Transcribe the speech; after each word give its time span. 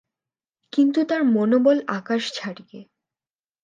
কিন্তু 0.73 0.99
তার 1.03 1.21
মনোবল 1.27 1.77
আকাশ 1.89 2.21
ছাড়িয়ে। 2.33 2.79